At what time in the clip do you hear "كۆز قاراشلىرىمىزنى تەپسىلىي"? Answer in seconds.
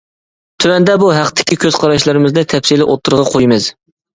1.65-2.87